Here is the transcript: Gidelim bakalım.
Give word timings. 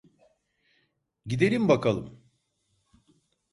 Gidelim 1.25 1.67
bakalım. 1.69 2.23